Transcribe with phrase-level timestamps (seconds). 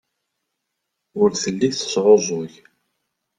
[1.21, 2.53] Ur telli tesɛuẓẓug.